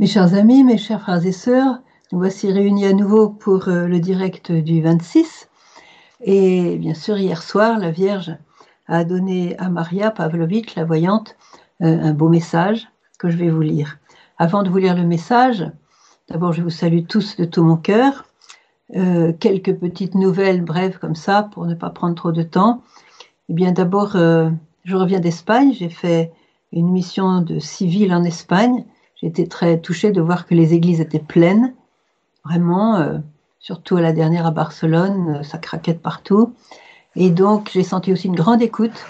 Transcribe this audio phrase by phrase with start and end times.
[0.00, 1.78] Mes chers amis, mes chers frères et sœurs,
[2.10, 5.50] nous voici réunis à nouveau pour euh, le direct du 26.
[6.22, 8.34] Et bien sûr, hier soir, la Vierge
[8.86, 11.36] a donné à Maria Pavlovitch, la voyante,
[11.82, 12.88] euh, un beau message
[13.18, 13.98] que je vais vous lire.
[14.38, 15.70] Avant de vous lire le message,
[16.30, 18.24] d'abord je vous salue tous de tout mon cœur.
[18.96, 22.80] Euh, quelques petites nouvelles brèves comme ça pour ne pas prendre trop de temps.
[23.50, 26.32] Eh bien d'abord, je reviens d'Espagne, j'ai fait
[26.72, 28.86] une mission de civil en Espagne
[29.22, 31.74] J'étais très touchée de voir que les églises étaient pleines,
[32.44, 33.18] vraiment, euh,
[33.58, 36.54] surtout à la dernière à Barcelone, euh, ça craquait de partout.
[37.16, 39.04] Et donc j'ai senti aussi une grande écoute,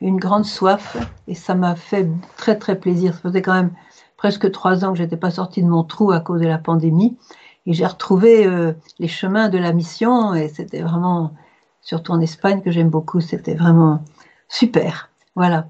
[0.00, 0.96] une grande soif,
[1.28, 3.14] et ça m'a fait très très plaisir.
[3.14, 3.72] Ça faisait quand même
[4.16, 7.18] presque trois ans que j'étais pas sortie de mon trou à cause de la pandémie,
[7.66, 11.34] et j'ai retrouvé euh, les chemins de la mission, et c'était vraiment,
[11.82, 14.02] surtout en Espagne que j'aime beaucoup, c'était vraiment
[14.48, 15.10] super.
[15.34, 15.68] Voilà.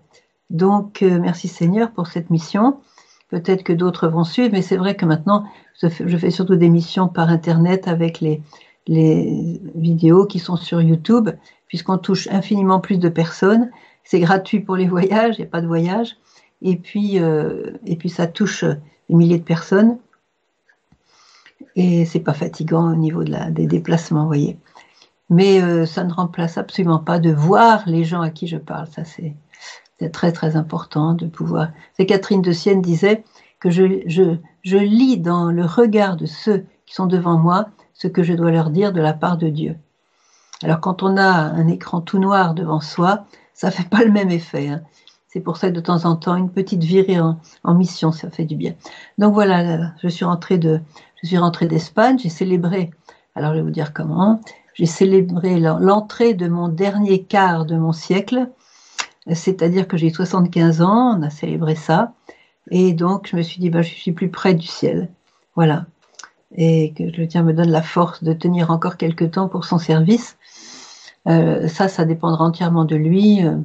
[0.50, 2.78] Donc merci Seigneur pour cette mission.
[3.32, 5.46] Peut-être que d'autres vont suivre, mais c'est vrai que maintenant,
[5.80, 8.42] je fais, surtout des missions par Internet avec les,
[8.86, 11.30] vidéos qui sont sur YouTube,
[11.66, 13.70] puisqu'on touche infiniment plus de personnes.
[14.04, 16.18] C'est gratuit pour les voyages, il n'y a pas de voyage.
[16.60, 19.96] Et puis, euh, et puis ça touche des milliers de personnes.
[21.74, 24.58] Et c'est pas fatigant au niveau des déplacements, vous voyez.
[25.30, 28.88] Mais euh, ça ne remplace absolument pas de voir les gens à qui je parle.
[28.88, 29.32] Ça, c'est
[30.02, 31.68] c'est très très important de pouvoir.
[31.96, 33.22] C'est Catherine de Sienne disait
[33.60, 38.34] que je, lis dans le regard de ceux qui sont devant moi ce que je
[38.34, 39.76] dois leur dire de la part de Dieu.
[40.64, 44.30] Alors quand on a un écran tout noir devant soi, ça fait pas le même
[44.30, 44.70] effet.
[44.70, 44.82] Hein.
[45.28, 48.28] C'est pour ça que de temps en temps, une petite virée en, en, mission, ça
[48.28, 48.74] fait du bien.
[49.18, 50.80] Donc voilà, je suis rentrée de,
[51.22, 52.90] je suis rentrée d'Espagne, j'ai célébré.
[53.36, 54.40] Alors je vais vous dire comment.
[54.74, 58.48] J'ai célébré l'entrée de mon dernier quart de mon siècle
[59.30, 62.12] c'est-à-dire que j'ai 75 ans, on a célébré ça,
[62.70, 65.08] et donc je me suis dit, bah, je suis plus près du ciel.
[65.54, 65.86] Voilà.
[66.54, 69.78] Et que le tien me donne la force de tenir encore quelques temps pour son
[69.78, 70.36] service.
[71.28, 73.44] Euh, ça, ça dépendra entièrement de lui.
[73.44, 73.56] Euh,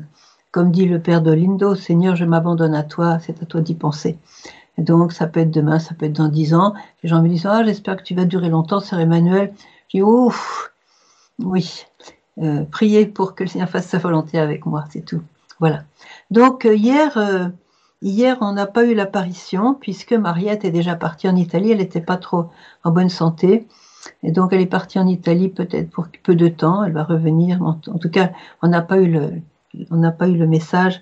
[0.51, 3.75] comme dit le père de Lindo, Seigneur, je m'abandonne à toi, c'est à toi d'y
[3.75, 4.17] penser.
[4.77, 6.73] Donc, ça peut être demain, ça peut être dans dix ans.
[7.03, 9.53] Les gens me disent, ah, j'espère que tu vas durer longtemps, Sœur Emmanuel.
[9.89, 10.71] Je dis, ouf,
[11.39, 11.85] oui,
[12.39, 15.21] euh, priez pour que le Seigneur fasse sa volonté avec moi, c'est tout.
[15.59, 15.83] Voilà.
[16.31, 17.47] Donc euh, hier, euh,
[18.01, 21.71] hier on n'a pas eu l'apparition puisque Mariette est déjà partie en Italie.
[21.71, 22.45] Elle n'était pas trop
[22.83, 23.67] en bonne santé.
[24.23, 26.83] Et donc elle est partie en Italie peut-être pour peu de temps.
[26.83, 27.61] Elle va revenir.
[27.61, 28.31] En, tout cas,
[28.61, 29.41] on n'a pas eu le,
[29.91, 31.01] on n'a pas eu le message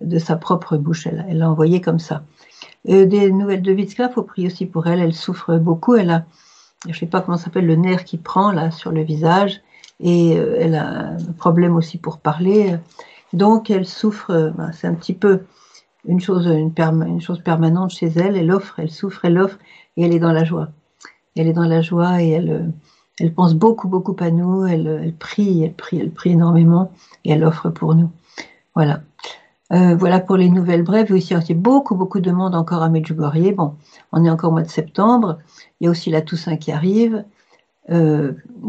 [0.00, 1.06] de sa propre bouche.
[1.06, 2.24] Elle, l'a envoyé comme ça.
[2.84, 5.00] des nouvelles de Vitska, faut prier aussi pour elle.
[5.00, 5.94] Elle souffre beaucoup.
[5.94, 6.24] Elle a,
[6.88, 9.62] je sais pas comment s'appelle, le nerf qui prend là sur le visage.
[10.00, 12.76] Et euh, elle a un problème aussi pour parler.
[13.34, 15.40] Donc elle souffre, euh, ben, c'est un petit peu
[16.06, 16.48] une chose,
[17.44, 18.36] permanente chez elle.
[18.36, 19.58] Elle offre, elle souffre, elle offre
[19.96, 20.68] et elle est dans la joie.
[21.36, 22.72] Elle est dans la joie et elle,
[23.20, 24.66] euh, pense beaucoup, beaucoup à nous.
[24.66, 26.92] Elle, elle prie, elle prie, elle prie énormément
[27.24, 28.08] et elle offre pour nous.
[28.76, 29.00] Voilà.
[29.72, 31.10] Euh, voilà pour les nouvelles brèves.
[31.10, 33.52] Il a aussi beaucoup, beaucoup de monde encore à Medjugorje.
[33.56, 33.74] Bon,
[34.12, 35.38] on est encore au mois de septembre.
[35.80, 37.24] Il y a aussi la Toussaint qui arrive.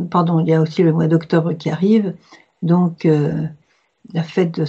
[0.09, 2.15] pardon, il y a aussi le mois d'octobre qui arrive.
[2.63, 3.05] Donc,
[4.13, 4.59] la fête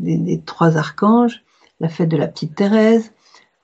[0.00, 1.42] des, trois archanges,
[1.80, 3.12] la fête de la petite Thérèse.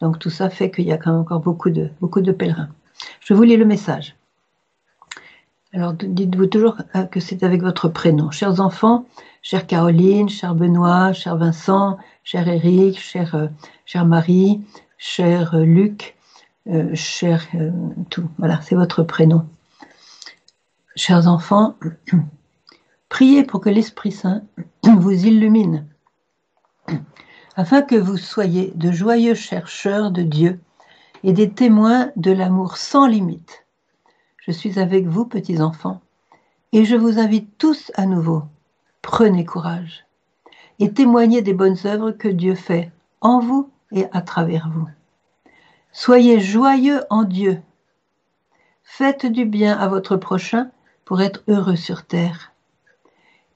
[0.01, 2.69] Donc tout ça fait qu'il y a quand même encore beaucoup de, pèlerins.
[3.21, 4.17] Je vous lis le message.
[5.73, 8.31] Alors dites-vous toujours euh, que c'est avec votre prénom.
[8.31, 9.07] Chers enfants,
[9.43, 13.49] chère Caroline, cher Benoît, cher Vincent, cher Éric, cher, euh,
[13.85, 14.62] cher Marie,
[14.99, 16.17] cher euh, Luc,
[16.95, 17.47] cher
[18.09, 18.31] tout.
[18.39, 19.45] Voilà, c'est votre prénom.
[20.97, 21.77] Chers enfants,
[23.14, 24.42] Priez pour que l'Esprit Saint
[24.82, 25.86] vous illumine,
[27.54, 30.58] afin que vous soyez de joyeux chercheurs de Dieu
[31.22, 33.66] et des témoins de l'amour sans limite.
[34.38, 36.00] Je suis avec vous, petits enfants,
[36.72, 38.42] et je vous invite tous à nouveau.
[39.00, 40.04] Prenez courage
[40.81, 42.90] et témoignez des bonnes œuvres que Dieu fait
[43.20, 44.88] en vous et à travers vous.
[45.93, 47.62] Soyez joyeux en Dieu.
[48.82, 50.72] Faites du bien à votre prochain
[51.05, 52.50] pour être heureux sur terre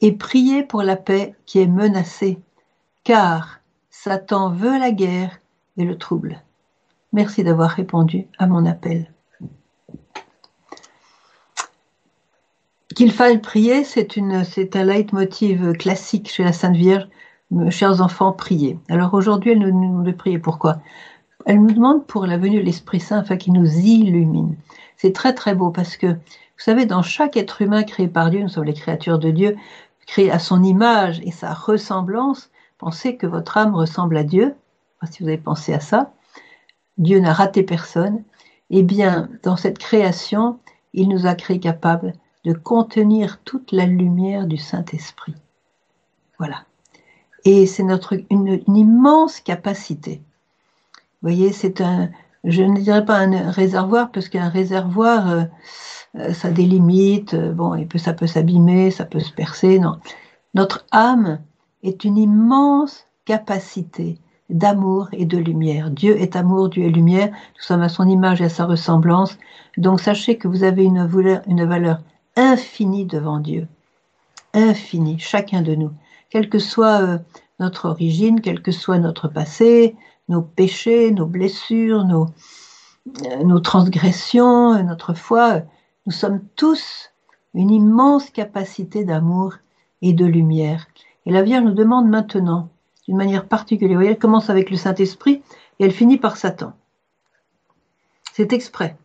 [0.01, 2.39] et priez pour la paix qui est menacée,
[3.05, 3.61] car
[3.91, 5.41] Satan veut la guerre
[5.77, 6.41] et le trouble.
[7.13, 9.11] Merci d'avoir répondu à mon appel.
[12.95, 17.09] Qu'il faille prier, c'est un leitmotiv classique chez la Sainte Vierge.
[17.71, 18.79] Chers enfants, priez.
[18.89, 20.39] Alors aujourd'hui, elle nous demande de prier.
[20.39, 20.81] Pourquoi?
[21.47, 24.57] Elle nous demande pour la venue de l'Esprit Saint afin qu'il nous illumine.
[24.97, 26.17] C'est très très beau parce que, vous
[26.65, 29.57] savez, dans chaque être humain créé par Dieu, nous sommes les créatures de Dieu,
[30.09, 34.57] créé à son image et sa ressemblance, pensez que votre âme ressemble à Dieu.
[35.11, 36.13] si vous avez pensé à ça.
[36.97, 38.25] Dieu n'a raté personne,
[38.71, 40.59] eh bien, dans cette création,
[40.95, 42.15] il nous a créés capables
[42.45, 45.35] de contenir toute la lumière du Saint-Esprit.
[46.39, 46.65] Voilà.
[47.45, 50.23] Et c'est notre une, immense capacité.
[51.21, 52.11] Vous voyez, c'est un,
[52.45, 55.45] je ne dirais pas un réservoir parce qu'un réservoir, euh,
[56.33, 59.79] ça délimite, euh, bon, ça peut s'abîmer, ça peut se percer.
[59.79, 59.99] Non,
[60.55, 61.41] notre âme
[61.83, 64.19] est une immense capacité
[64.51, 65.91] d'amour et de lumière.
[65.91, 67.29] Dieu est amour, Dieu est lumière.
[67.29, 69.39] Nous sommes à son image et à sa ressemblance.
[69.77, 72.01] Donc sachez que vous avez une valeur,
[72.37, 73.69] infinie devant Dieu.
[74.55, 75.91] Infinie, chacun de nous.
[76.31, 77.19] Quelle que soit euh,
[77.61, 79.97] notre origine, quel que soit notre passé,
[80.29, 85.63] nos péchés, nos blessures, euh, nos transgressions, notre foi,
[86.09, 87.11] nous sommes tous
[87.53, 89.57] une immense capacité d'amour
[90.01, 90.87] et de lumière.
[91.27, 92.71] Et la Vierge nous demande maintenant,
[93.07, 95.43] d'une manière particulière, elle commence avec le Saint-Esprit
[95.79, 96.73] et elle finit par Satan.
[98.33, 98.97] C'est exprès.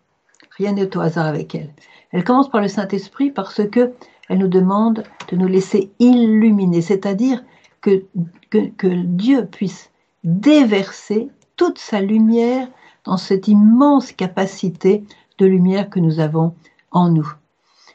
[0.58, 1.74] Rien n'est au hasard avec elle.
[2.14, 3.92] Elle commence par le Saint-Esprit parce que
[4.30, 7.44] elle nous demande de nous laisser illuminer, c'est-à-dire
[7.82, 8.06] que,
[8.54, 9.92] Dieu puisse
[10.24, 11.28] déverser
[11.58, 12.70] toute sa lumière
[13.04, 15.04] dans cette immense capacité
[15.38, 16.56] de lumière que nous avons
[16.94, 17.32] en nous.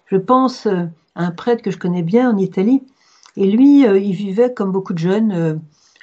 [0.07, 2.83] Je pense à un prêtre que je connais bien en Italie,
[3.37, 5.55] et lui, euh, il vivait comme beaucoup de jeunes, euh,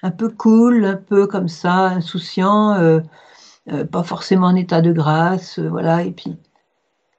[0.03, 3.01] un peu cool, un peu comme ça, insouciant, euh,
[3.91, 6.37] pas forcément en état de grâce, voilà, et puis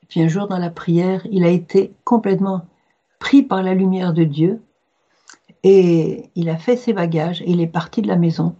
[0.09, 2.67] puis un jour dans la prière, il a été complètement
[3.19, 4.63] pris par la lumière de Dieu
[5.63, 8.55] et il a fait ses bagages et il est parti de la maison.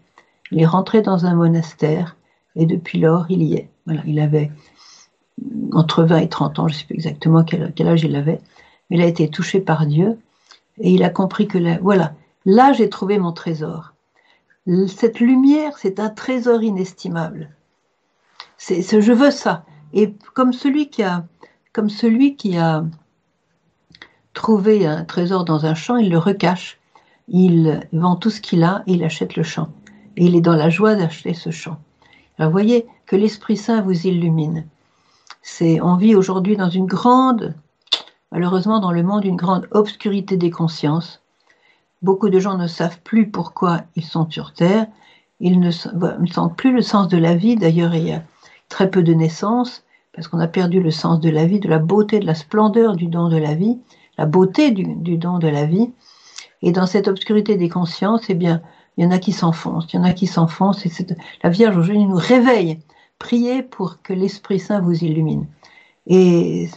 [0.51, 2.17] Il est rentré dans un monastère
[2.57, 3.71] et depuis lors il y est.
[3.87, 4.51] Voilà, il avait
[5.73, 8.41] entre 20 et 30 ans, je ne sais plus exactement quel, âge il avait,
[8.89, 10.19] mais il a été touché par Dieu
[10.79, 13.93] et il a compris que là, voilà, là j'ai trouvé mon trésor.
[14.89, 17.51] Cette lumière, c'est un trésor inestimable.
[18.59, 19.65] C'est, je veux ça.
[19.93, 21.25] Et comme celui qui a
[21.73, 22.85] comme celui qui a
[24.33, 26.79] trouvé un trésor dans un champ, il le recache,
[27.29, 29.69] il vend tout ce qu'il a et il achète le champ.
[30.17, 31.79] Et il est dans la joie d'acheter ce champ.
[32.39, 34.67] Alors voyez que l'Esprit Saint vous illumine.
[35.49, 37.55] C'est, on vit aujourd'hui dans une grande,
[38.33, 41.23] malheureusement dans le monde, une grande obscurité des consciences.
[42.03, 44.89] Beaucoup de gens ne savent plus pourquoi ils sont sur Terre.
[45.39, 47.55] Ils ne, sentent plus le sens de la vie.
[47.55, 48.25] D'ailleurs, il y a
[48.69, 51.79] très peu de naissances parce qu'on a perdu le sens de la vie, de la
[51.79, 53.79] beauté, de la splendeur du don de la vie,
[54.19, 55.93] la beauté du, don de la vie.
[56.61, 58.63] Et dans cette obscurité des consciences, eh bien,
[58.97, 61.07] il y en a qui s'enfoncent, il y en a qui s'enfoncent, et
[61.45, 62.81] la Vierge aujourd'hui nous réveille.
[63.19, 65.47] Priez pour que l'Esprit Saint vous illumine.
[66.07, 66.69] Et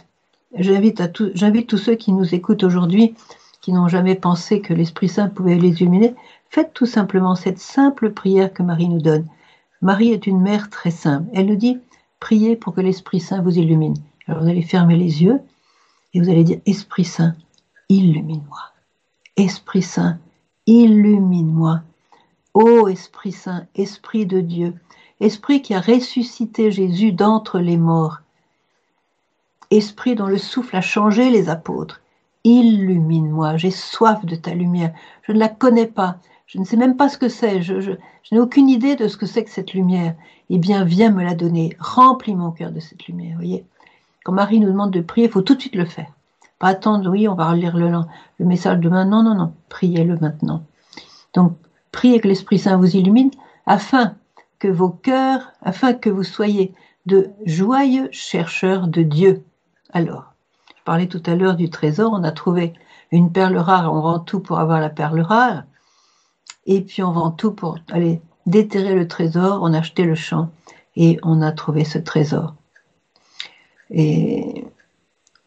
[0.54, 3.14] j'invite, tous ceux qui nous écoutent aujourd'hui,
[3.60, 6.14] qui n'ont jamais pensé que l'Esprit Saint pouvait les illuminer,
[6.48, 9.26] faites tout simplement cette simple prière que Marie nous donne.
[9.82, 11.28] Marie est une mère très simple.
[11.32, 11.78] Elle nous dit,
[12.18, 13.96] priez pour que l'Esprit Saint vous illumine.
[14.26, 15.40] Alors vous allez fermer les yeux
[16.14, 17.34] et vous allez dire Esprit Saint,
[17.88, 18.58] illumine-moi.
[19.36, 20.18] Esprit Saint,
[20.66, 21.82] illumine-moi.
[22.54, 24.74] Ô Esprit Saint, Esprit de Dieu,
[25.20, 28.20] Esprit qui a ressuscité Jésus d'entre les morts,
[29.70, 32.00] Esprit dont le souffle a changé les apôtres,
[32.44, 36.96] illumine-moi, j'ai soif de ta lumière, je ne la connais pas, je ne sais même
[36.96, 37.92] pas ce que c'est, je,
[38.32, 40.14] n'ai aucune idée de ce que c'est que cette lumière.
[40.48, 43.36] Eh bien, viens me la donner, remplis mon cœur de cette lumière.
[43.36, 43.64] Voyez,
[44.24, 46.10] quand Marie nous demande de prier, il faut tout de suite le faire.
[46.58, 47.92] Pas attendre, oui, on va relire le,
[48.38, 49.04] le message demain.
[49.04, 50.64] Non, non, non, priez-le maintenant.
[51.34, 51.52] Donc,
[51.92, 53.30] priez que l'Esprit Saint vous illumine
[53.66, 54.16] afin
[54.60, 56.72] que vos cœurs, afin que vous soyez
[57.06, 59.42] de joyeux chercheurs de Dieu.
[59.92, 60.34] Alors,
[60.76, 62.74] je parlais tout à l'heure du trésor, on a trouvé
[63.10, 65.64] une perle rare, on vend tout pour avoir la perle rare
[66.66, 70.50] et puis on vend tout pour aller déterrer le trésor, on a acheté le champ
[70.94, 72.54] et on a trouvé ce trésor.
[73.90, 74.66] Et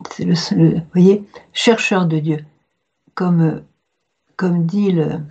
[0.10, 2.44] c'est le, voyez, chercheur de Dieu,
[3.14, 3.64] comme,
[4.36, 5.22] comme dit le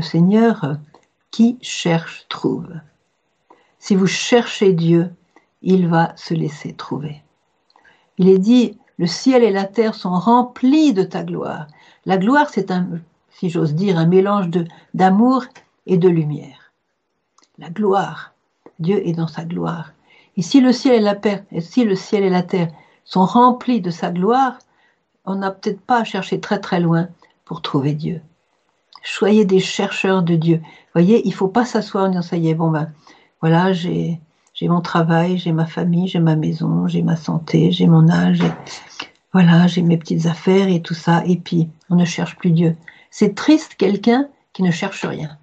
[0.00, 0.78] Seigneur,
[1.32, 2.68] qui cherche trouve.
[3.80, 5.10] Si vous cherchez Dieu,
[5.62, 7.22] il va se laisser trouver.
[8.18, 11.66] Il est dit, le ciel et la terre sont remplis de ta gloire.
[12.06, 12.86] La gloire, c'est un
[13.32, 14.50] si j'ose dire, un mélange
[14.94, 15.44] d'amour
[15.86, 16.72] et de lumière.
[17.58, 18.34] La gloire.
[18.78, 19.92] Dieu est dans sa gloire.
[20.36, 21.18] Et si le ciel et la
[21.50, 22.68] et si le ciel et la terre
[23.04, 24.58] sont remplis de sa gloire,
[25.24, 27.08] on n'a peut-être pas à chercher très très loin
[27.44, 28.20] pour trouver Dieu.
[29.02, 30.60] Soyez des chercheurs de Dieu.
[30.94, 32.92] Voyez, il faut pas s'asseoir en disant ça y est, bon ben
[33.40, 34.20] voilà, j'ai
[34.54, 38.42] j'ai mon travail, j'ai ma famille, j'ai ma maison, j'ai ma santé, j'ai mon âge,
[39.32, 42.76] voilà, j'ai mes petites affaires et tout ça, et puis on ne cherche plus Dieu.
[43.10, 45.38] C'est triste quelqu'un qui ne cherche rien.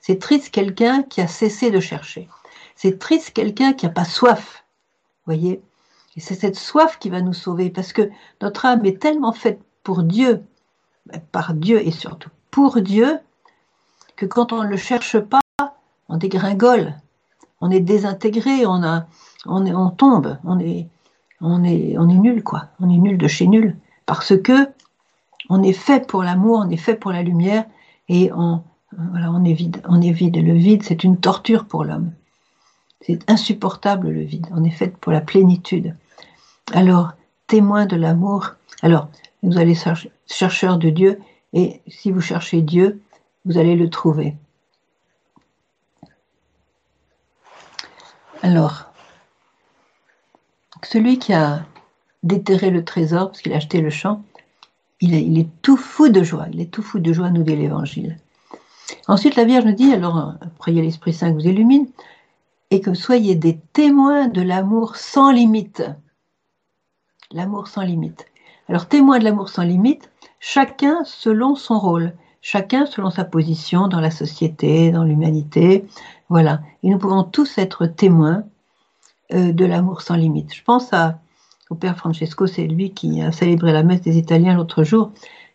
[0.00, 2.28] C'est triste quelqu'un qui a cessé de chercher.
[2.76, 4.64] c'est triste quelqu'un qui n'a pas soif.
[5.26, 5.60] Voyez?
[6.16, 8.10] Et c'est cette soif qui va nous sauver parce que
[8.40, 10.42] notre âme est tellement faite pour Dieu,
[11.32, 13.18] par Dieu et surtout pour Dieu,
[14.16, 15.40] que quand on ne le cherche pas,
[16.08, 16.94] on dégringole,
[17.60, 20.88] on est désintégré, on, tombe, on est,
[21.40, 22.68] on, est, on nul, quoi.
[22.80, 23.76] On est nul de chez nul.
[24.06, 24.68] Parce que
[25.48, 27.64] on est fait pour l'amour, on est fait pour la lumière,
[28.08, 28.62] et on,
[28.92, 29.82] voilà, on est vide.
[29.88, 30.36] On est vide.
[30.36, 32.12] Le vide, c'est une torture pour l'homme.
[33.00, 34.46] C'est insupportable le vide.
[34.52, 35.94] On est fait pour la plénitude.
[36.72, 37.12] Alors,
[37.46, 38.54] témoin de l'amour.
[38.82, 39.08] Alors,
[39.42, 39.76] vous allez
[40.26, 41.20] chercheur de Dieu,
[41.52, 43.00] et si vous cherchez Dieu,
[43.44, 44.34] vous allez le trouver.
[48.42, 48.90] Alors,
[50.82, 51.64] celui qui a
[52.22, 54.22] déterré le trésor, parce qu'il a acheté le champ,
[55.00, 56.46] il est, tout fou de joie.
[56.52, 58.18] Il est tout fou de joie, nous dit l'Évangile.
[59.08, 61.88] Ensuite, la Vierge nous dit, alors, priez l'Esprit Saint vous illumine,
[62.70, 65.82] et que soyez des témoins de l'amour sans limite.
[67.30, 68.26] L'amour sans limite.
[68.68, 72.12] Alors, témoins de l'amour sans limite, chacun selon son rôle,
[72.42, 75.84] chacun selon sa position dans la société, dans l'humanité.
[76.28, 76.60] Voilà.
[76.82, 78.44] Et nous pouvons tous être témoins
[79.32, 80.54] euh, de l'amour sans limite.
[80.54, 81.18] Je pense à,
[81.70, 85.10] au Père Francesco, c'est lui qui a célébré la messe des Italiens l'autre jour.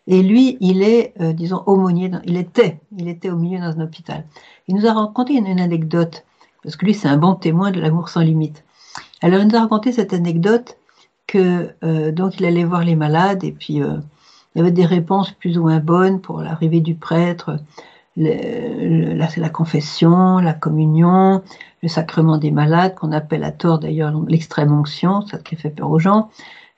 [0.06, 3.84] Et lui, il est, euh, disons, aumônier, il était, il était au milieu dans un
[3.84, 4.24] hôpital.
[4.66, 6.24] Il nous a raconté une, anecdote,
[6.62, 8.64] parce que lui, c'est un bon témoin de l'amour sans limite.
[9.20, 10.76] Alors, il nous a raconté cette anecdote
[11.26, 13.98] que, euh, donc, il allait voir les malades, et puis, euh,
[14.54, 17.58] il y avait des réponses plus ou moins bonnes pour l'arrivée du prêtre,
[18.16, 21.42] le, c'est la confession, la communion,
[21.82, 25.90] le sacrement des malades, qu'on appelle à tort d'ailleurs l'extrême onction, ça qui fait peur
[25.90, 26.28] aux gens.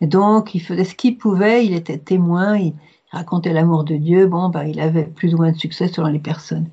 [0.00, 2.74] Donc, il faisait ce qu'il pouvait, il était témoin, il,
[3.14, 6.18] racontait l'amour de Dieu, bon, bah, il avait plus ou moins de succès selon les
[6.18, 6.68] personnes.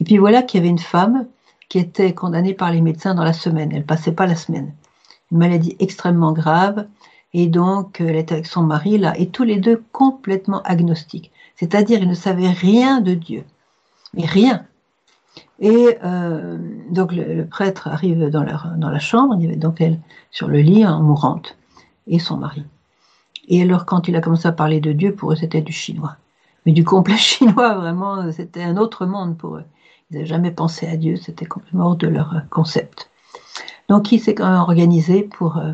[0.00, 1.26] Et puis voilà qu'il y avait une femme
[1.68, 3.72] qui était condamnée par les médecins dans la semaine.
[3.72, 4.72] Elle passait pas la semaine.
[5.32, 6.86] Une maladie extrêmement grave.
[7.38, 11.32] Et donc, elle était avec son mari là, et tous les deux complètement agnostiques.
[11.54, 13.44] C'est-à-dire, ils ne savaient rien de Dieu.
[14.14, 14.64] Mais rien.
[15.60, 16.56] Et euh,
[16.88, 18.46] donc, le, prêtre arrive dans,
[18.78, 20.00] dans la chambre, il y avait donc elle
[20.30, 21.58] sur le lit, en mourante,
[22.06, 22.64] et son mari.
[23.48, 26.16] Et alors, quand il a commencé à parler de Dieu, pour eux, c'était du chinois.
[26.64, 29.64] Mais du complet chinois, vraiment, c'était un autre monde pour eux.
[30.10, 33.10] Ils n'avaient jamais pensé à Dieu, c'était complètement hors de leur euh, concept.
[33.90, 35.72] Donc, il s'est quand même organisé pour, euh,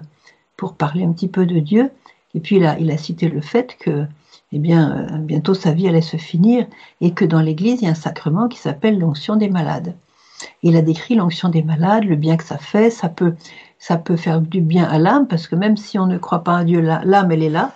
[0.56, 1.90] pour parler un petit peu de Dieu.
[2.34, 4.06] Et puis, il a, il a cité le fait que,
[4.52, 6.66] eh bien, euh, bientôt sa vie allait se finir
[7.00, 9.94] et que dans l'Église, il y a un sacrement qui s'appelle l'onction des malades.
[10.62, 13.34] Il a décrit l'onction des malades, le bien que ça fait, ça peut
[13.78, 16.58] ça peut faire du bien à l'âme, parce que même si on ne croit pas
[16.58, 17.72] à Dieu, l'âme, elle est là.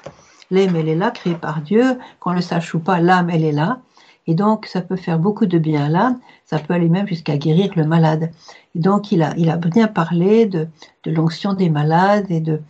[0.52, 1.99] L'âme, elle est là, créée par Dieu.
[2.21, 3.80] Qu'on le sache ou pas, l'âme, elle est là.
[4.26, 6.21] Et donc, ça peut faire beaucoup de bien à l'âme.
[6.45, 8.30] Ça peut aller même jusqu'à guérir le malade.
[8.75, 10.68] Et donc, il a, il a bien parlé de,
[11.04, 12.61] de l'onction des malades et de,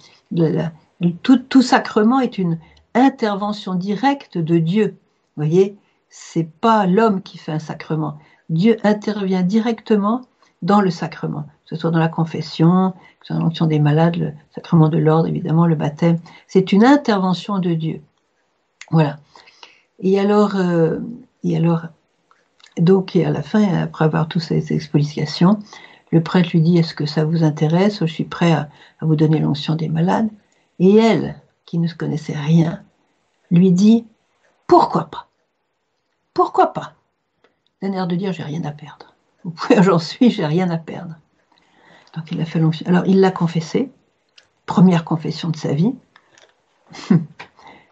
[1.23, 2.59] tout, tout sacrement est une
[2.95, 4.97] intervention directe de Dieu.
[5.37, 5.77] Vous voyez,
[6.09, 8.19] c'est pas l'homme qui fait un sacrement.
[8.49, 10.23] Dieu intervient directement
[10.63, 13.79] dans le sacrement, que ce soit dans la confession, que ce soit dans l'onction des
[13.79, 16.19] malades, le sacrement de l'ordre, évidemment, le baptême.
[16.47, 18.01] C'est une intervention de Dieu.
[18.91, 19.19] Voilà.
[20.01, 20.99] Et alors, euh,
[21.47, 21.83] et alors,
[22.79, 25.59] donc, et à la fin, après avoir toutes ces explications,
[26.11, 28.01] le prêtre lui dit Est-ce que ça vous intéresse?
[28.01, 28.69] Je suis prêt à,
[29.01, 30.29] vous donner l'onction des malades.
[30.79, 32.83] Et elle, qui ne connaissait rien,
[33.51, 34.07] lui dit
[34.67, 35.29] Pourquoi pas?
[36.35, 36.95] Pourquoi pas?
[37.83, 39.15] D'un air de dire J'ai rien à perdre.
[39.45, 41.15] Vous pouvez, j'en suis, j'ai rien à perdre.
[42.15, 42.87] Donc il a fait l'onction.
[42.87, 43.91] Alors il l'a confessé,
[44.65, 45.95] première confession de sa vie.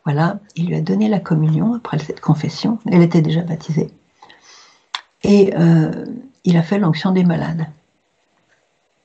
[0.04, 2.78] voilà, il lui a donné la communion après cette confession.
[2.90, 3.90] Elle était déjà baptisée.
[5.22, 6.04] Et euh,
[6.44, 7.66] il a fait l'onction des malades.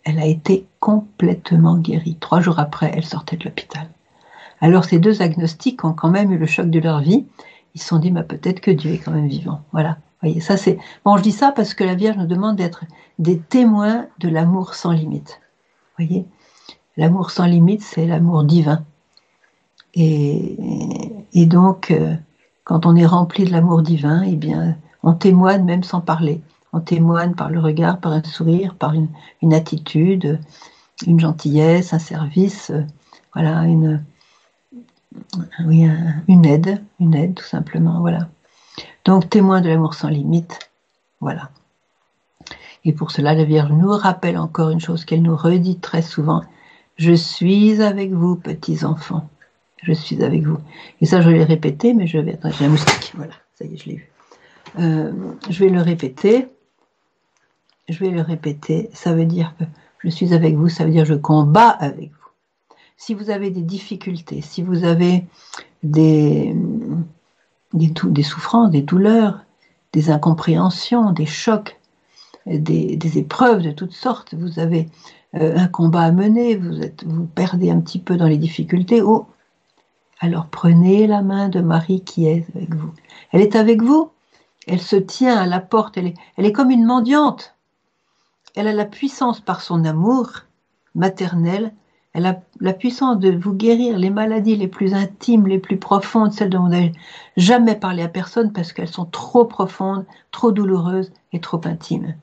[0.04, 2.18] Elle a été complètement guérie.
[2.20, 3.88] Trois jours après, elle sortait de l'hôpital.
[4.62, 7.26] Alors ces deux agnostiques ont quand même eu le choc de leur vie.
[7.76, 9.62] Ils se sont dit, peut-être que Dieu est quand même vivant.
[9.72, 10.78] Voilà voyez, ça c'est.
[11.06, 12.84] Bon, je dis ça parce que la Vierge nous demande d'être
[13.18, 15.42] des témoins de l'amour sans limite.
[15.98, 16.26] voyez,
[16.98, 18.84] l'amour sans limite, c'est l'amour divin.
[19.96, 22.16] Et, donc, euh,
[22.64, 26.42] quand on est rempli de l'amour divin, eh bien, on témoigne même sans parler.
[26.74, 30.40] On témoigne par le regard, par un sourire, par une, attitude,
[31.08, 32.84] une gentillesse, un service, euh,
[33.34, 34.04] voilà, une,
[36.28, 38.28] une aide, une aide tout simplement, voilà.
[39.06, 40.60] Donc témoin de l'amour sans limite,
[41.20, 41.50] voilà.
[42.86, 46.44] Et pour cela, la Vierge nous rappelle encore une chose qu'elle nous redit très souvent.
[46.96, 49.28] Je suis avec vous, petits enfants.
[49.82, 50.58] Je suis avec vous.
[51.02, 52.34] Et ça, je l'ai répété, mais je vais.
[52.34, 53.14] Attends, j'ai un moustique.
[53.16, 54.12] Voilà, ça y est, je l'ai vu.
[54.80, 55.12] Euh,
[55.50, 56.48] je vais le répéter.
[57.88, 58.90] Je vais le répéter.
[58.94, 59.66] Ça veut dire que
[60.00, 62.76] Je suis avec vous, ça veut dire je combats avec vous.
[62.98, 65.26] Si vous avez des difficultés, si vous avez
[65.84, 66.54] des,
[67.74, 69.46] des, des souffrances, des douleurs,
[69.94, 71.80] des incompréhensions, des chocs,
[72.46, 74.90] des, des, épreuves de toutes sortes, vous avez
[75.36, 79.02] euh, un combat à mener, vous, êtes, vous perdez un petit peu dans les difficultés,
[79.02, 79.28] oh,
[80.20, 82.92] alors prenez la main de Marie qui est avec vous.
[83.32, 84.12] Elle est avec vous,
[84.68, 87.56] elle se tient à la porte, elle est, elle est comme une mendiante.
[88.56, 90.32] Elle a la puissance par son amour
[90.94, 91.74] maternel,
[92.14, 96.34] elle a la puissance de vous guérir les maladies les plus intimes, les plus profondes,
[96.34, 96.92] celles dont vous n'avez
[97.38, 102.16] jamais parlé à personne parce qu'elles sont trop profondes, trop douloureuses et trop intimes.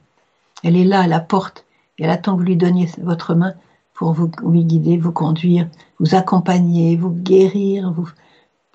[0.65, 1.65] Elle est là à la porte
[1.99, 3.55] et elle attend que vous lui donniez votre main
[3.97, 7.93] pour vous, guider, vous conduire, vous accompagner, vous guérir.
[7.93, 8.09] Vous,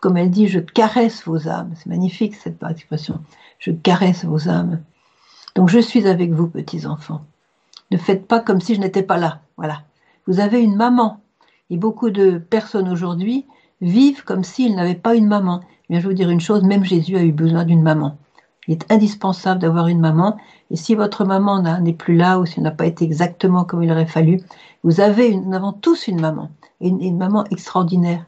[0.01, 1.71] comme elle dit, je caresse vos âmes.
[1.75, 3.19] C'est magnifique cette expression.
[3.59, 4.81] Je caresse vos âmes.
[5.55, 7.21] Donc je suis avec vous, petits enfants.
[7.91, 9.41] Ne faites pas comme si je n'étais pas là.
[9.57, 9.83] Voilà.
[10.25, 11.21] Vous avez une maman.
[11.69, 13.45] Et beaucoup de personnes aujourd'hui
[13.79, 15.61] vivent comme s'ils n'avaient pas une maman.
[15.89, 18.17] Mais je vais vous dire une chose, même Jésus a eu besoin d'une maman.
[18.71, 20.37] Il est indispensable d'avoir une maman.
[20.69, 23.83] Et si votre maman n'est plus là ou si elle n'a pas été exactement comme
[23.83, 24.39] il aurait fallu,
[24.85, 26.49] vous avez, nous avons tous une maman.
[26.79, 28.23] Une, une, maman extraordinaire.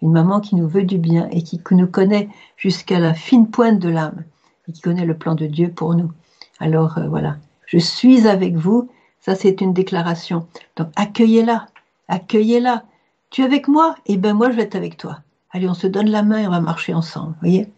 [0.00, 3.80] Une maman qui nous veut du bien et qui nous connaît jusqu'à la fine pointe
[3.80, 4.22] de l'âme
[4.68, 6.12] et qui connaît le plan de Dieu pour nous.
[6.60, 8.88] Alors euh, voilà, je suis avec vous.
[9.18, 10.46] Ça, c'est une déclaration.
[10.76, 11.66] Donc accueillez-la,
[12.06, 12.84] accueillez-la.
[13.30, 13.96] Tu es avec moi?
[14.06, 15.18] Eh bien moi, je vais être avec toi.
[15.50, 17.34] Allez, on se donne la main et on va marcher ensemble.
[17.40, 17.68] Voyez?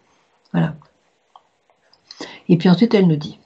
[0.53, 0.75] Voilà.
[2.49, 3.39] Et puis ensuite, elle nous dit,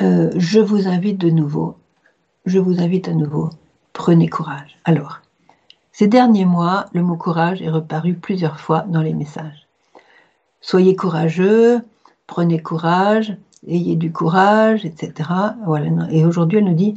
[0.00, 1.76] euh, je vous invite de nouveau,
[2.46, 3.50] je vous invite à nouveau,
[3.92, 4.78] prenez courage.
[4.84, 5.20] Alors,
[5.92, 9.68] ces derniers mois, le mot courage est reparu plusieurs fois dans les messages.
[10.60, 11.82] Soyez courageux,
[12.26, 15.28] prenez courage, ayez du courage, etc.
[16.10, 16.96] Et aujourd'hui, elle nous dit,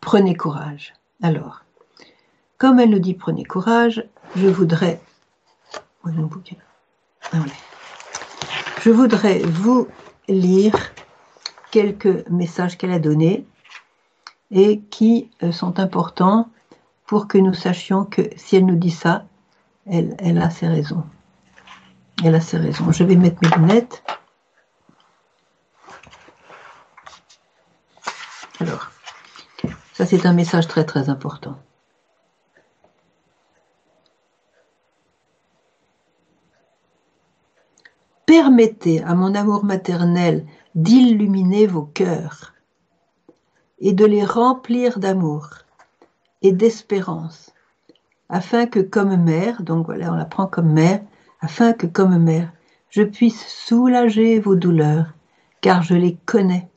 [0.00, 0.92] prenez courage.
[1.22, 1.63] Alors,
[2.64, 4.02] comme elle nous dit prenez courage,
[4.36, 4.98] je voudrais
[6.02, 6.08] ah
[8.80, 9.86] Je voudrais vous
[10.28, 10.74] lire
[11.70, 13.46] quelques messages qu'elle a donnés
[14.50, 16.48] et qui euh, sont importants
[17.04, 19.26] pour que nous sachions que si elle nous dit ça,
[19.84, 21.04] elle a ses raisons.
[22.24, 22.90] Elle a ses raisons.
[22.92, 24.02] Je vais mettre mes lunettes.
[28.58, 28.90] Alors,
[29.92, 31.58] ça c'est un message très très important.
[38.36, 40.44] Permettez à mon amour maternel
[40.74, 42.52] d'illuminer vos cœurs
[43.78, 45.50] et de les remplir d'amour
[46.42, 47.54] et d'espérance,
[48.28, 51.00] afin que comme mère, donc voilà, on la prend comme mère,
[51.40, 52.52] afin que comme mère,
[52.90, 55.14] je puisse soulager vos douleurs,
[55.60, 56.68] car je les connais,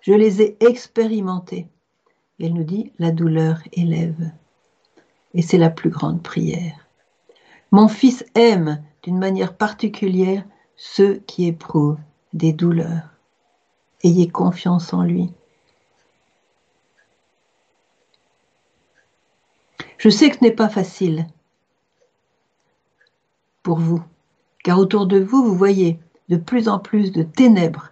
[0.00, 1.66] je les ai expérimentées.
[2.38, 4.30] elle nous dit, la douleur élève.
[5.34, 6.86] Et c'est la plus grande prière.
[7.72, 10.44] Mon fils aime d'une manière particulière
[10.78, 11.98] ceux qui éprouvent
[12.32, 13.10] des douleurs.
[14.04, 15.30] Ayez confiance en lui.
[19.98, 21.26] Je sais que ce n'est pas facile
[23.64, 24.02] pour vous,
[24.62, 27.90] car autour de vous, vous voyez de plus en plus de ténèbres.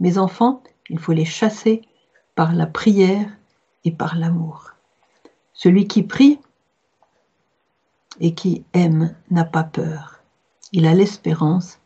[0.00, 1.82] Mes enfants, il faut les chasser
[2.34, 3.30] par la prière
[3.84, 4.70] et par l'amour.
[5.52, 6.40] Celui qui prie
[8.18, 10.22] et qui aime n'a pas peur.
[10.72, 11.81] Il a l'espérance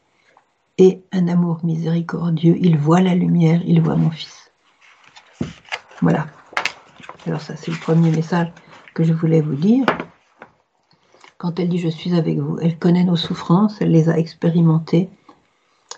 [0.79, 2.57] et un amour miséricordieux.
[2.59, 4.51] Il voit la lumière, il voit mon fils.
[6.03, 6.27] Voilà.
[7.27, 8.53] Alors ça, c'est le premier message
[8.95, 9.87] que je voulais vous dire.
[11.39, 15.11] Quand elle dit je suis avec vous, elle connaît nos souffrances, elle les a expérimentées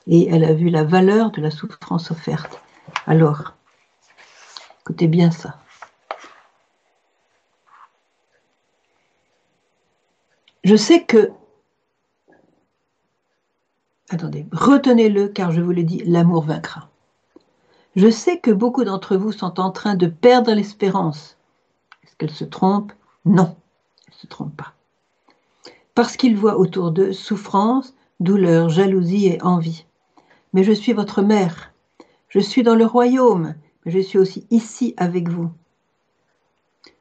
[0.07, 2.61] et elle a vu la valeur de la souffrance offerte.
[3.07, 3.55] Alors,
[4.81, 5.59] écoutez bien ça.
[10.65, 11.31] Je sais que
[14.11, 16.89] Attendez, retenez-le car je vous le dis, l'amour vaincra.
[17.95, 21.37] Je sais que beaucoup d'entre vous sont en train de perdre l'espérance.
[22.05, 22.93] Est-ce qu'elle se trompe?
[23.25, 23.57] Non,
[24.07, 24.73] elle ne se trompe pas.
[25.95, 29.85] Parce qu'ils voient autour d'eux souffrance, douleur, jalousie et envie.
[30.55, 31.73] Mais je suis votre mère.
[32.29, 35.51] Je suis dans le royaume, mais je suis aussi ici avec vous.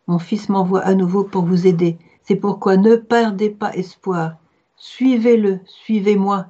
[0.08, 1.98] Mon fils m'envoie à nouveau pour vous aider.
[2.24, 4.38] C'est pourquoi ne perdez pas espoir.
[4.76, 6.48] Suivez-le, suivez-moi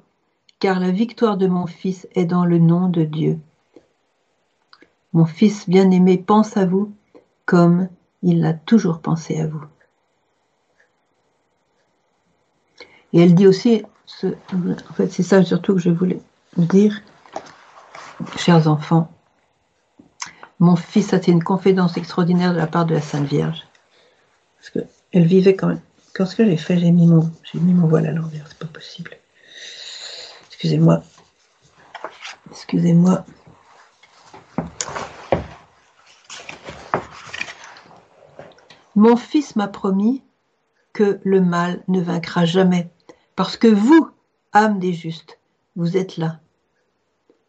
[0.60, 3.40] car la victoire de mon Fils est dans le nom de Dieu.
[5.14, 6.94] Mon Fils bien-aimé pense à vous
[7.46, 7.88] comme
[8.24, 9.64] il a toujours pensé à vous.
[13.14, 13.84] Et elle dit aussi,
[14.24, 16.20] en fait c'est ça surtout que je voulais
[16.56, 17.02] vous dire,
[18.38, 19.12] chers enfants,
[20.60, 23.68] mon fils a fait une confidence extraordinaire de la part de la Sainte Vierge.
[24.58, 25.82] Parce qu'elle vivait quand même.
[26.14, 28.58] Quand ce que j'ai fait, j'ai mis mon, j'ai mis mon voile à l'envers, c'est
[28.58, 29.12] pas possible.
[30.58, 31.04] Excusez-moi.
[32.50, 33.24] Excusez-moi.
[38.96, 40.24] Mon fils m'a promis
[40.94, 42.90] que le mal ne vaincra jamais,
[43.36, 44.10] parce que vous,
[44.52, 45.38] âme des justes,
[45.76, 46.40] vous êtes là.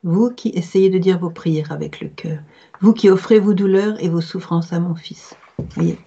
[0.02, 2.40] Vous qui essayez de dire vos prières avec le cœur,
[2.82, 5.34] vous qui offrez vos douleurs et vos souffrances à mon fils.
[5.76, 5.98] Voyez.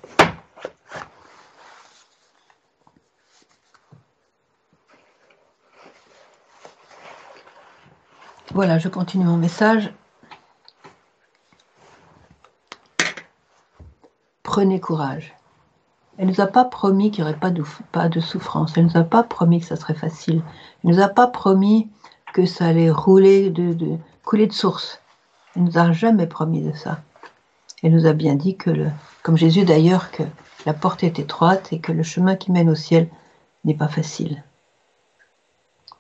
[8.54, 9.94] Voilà, je continue mon message.
[14.44, 15.34] Prenez courage.
[16.18, 17.50] Elle ne nous a pas promis qu'il n'y aurait pas
[18.10, 18.74] de, souffrance.
[18.76, 20.44] Elle ne nous a pas promis que ça serait facile.
[20.84, 21.90] Elle ne nous a pas promis
[22.34, 25.00] que ça allait rouler, de, couler de source.
[25.56, 27.00] Elle ne nous a jamais promis de ça.
[27.84, 28.90] Elle nous a bien dit que, le,
[29.24, 30.24] comme Jésus d'ailleurs, que
[30.66, 33.08] la porte est étroite et que le chemin qui mène au ciel
[33.64, 34.44] n'est pas facile.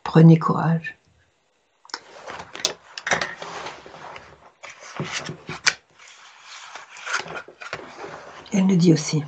[0.04, 0.98] Prenez courage.
[8.54, 9.24] Elle nous dit aussi,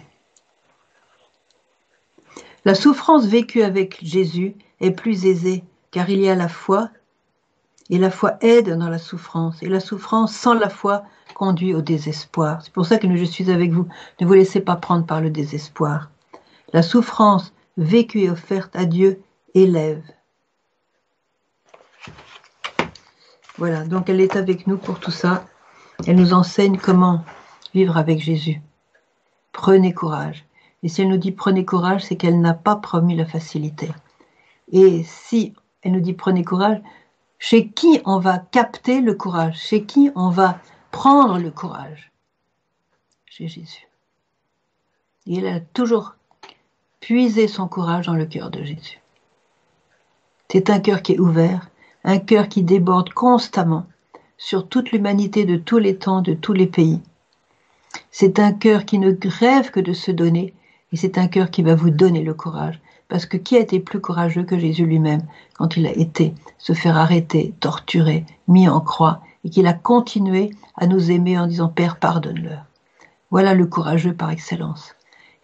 [2.66, 6.90] la souffrance vécue avec Jésus est plus aisée car il y a la foi
[7.90, 11.04] et la foi aide dans la souffrance et la souffrance sans la foi
[11.36, 12.62] conduit au désespoir.
[12.62, 13.88] C'est pour ça que je suis avec vous.
[14.22, 16.10] Ne vous laissez pas prendre par le désespoir.
[16.72, 19.22] La souffrance vécue et offerte à Dieu
[19.54, 20.04] élève.
[23.58, 25.46] Voilà, donc elle est avec nous pour tout ça.
[26.06, 27.24] Elle nous enseigne comment
[27.74, 28.62] vivre avec Jésus.
[29.52, 30.46] Prenez courage.
[30.82, 33.90] Et si elle nous dit prenez courage, c'est qu'elle n'a pas promis la facilité.
[34.72, 36.82] Et si elle nous dit prenez courage,
[37.40, 39.60] chez qui on va capter le courage?
[39.60, 40.60] Chez qui on va
[40.92, 42.12] prendre le courage?
[43.26, 43.88] Chez Jésus.
[45.26, 46.16] Et elle a toujours
[47.00, 49.00] puisé son courage dans le cœur de Jésus.
[50.50, 51.70] C'est un cœur qui est ouvert,
[52.04, 53.88] un cœur qui déborde constamment
[54.44, 57.00] sur toute l'humanité de tous les temps, de tous les pays.
[58.12, 60.54] C'est un cœur qui ne rêve que de se donner,
[60.92, 62.82] et c'est un cœur qui va vous donner le courage.
[63.08, 65.22] Parce que qui a été plus courageux que Jésus lui-même
[65.54, 70.50] quand il a été se faire arrêter, torturer, mis en croix, et qu'il a continué
[70.76, 72.66] à nous aimer en disant Père, pardonne-leur.
[73.32, 74.94] Voilà le courageux par excellence.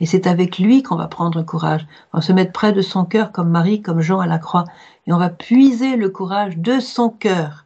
[0.01, 1.87] Et c'est avec lui qu'on va prendre courage.
[2.11, 4.65] On va se mettre près de son cœur comme Marie, comme Jean à la croix,
[5.07, 7.65] et on va puiser le courage de son cœur.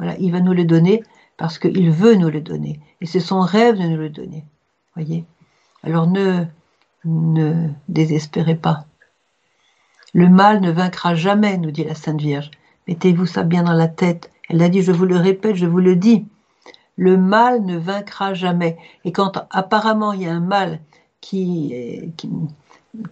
[0.00, 1.02] Voilà, il va nous le donner
[1.36, 2.80] parce qu'il veut nous le donner.
[3.02, 4.46] Et c'est son rêve de nous le donner.
[4.94, 5.26] Voyez?
[5.82, 6.44] Alors ne,
[7.04, 8.86] ne désespérez pas.
[10.14, 12.50] Le mal ne vaincra jamais, nous dit la Sainte Vierge.
[12.88, 14.30] Mettez-vous ça bien dans la tête.
[14.48, 16.26] Elle a dit, je vous le répète, je vous le dis.
[16.96, 18.78] Le mal ne vaincra jamais.
[19.04, 20.80] Et quand apparemment il y a un mal
[21.20, 21.74] qui,
[22.16, 22.30] qui,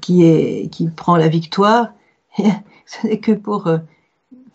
[0.01, 1.93] qui, est, qui prend la victoire,
[2.39, 3.77] ce n'est que pour euh,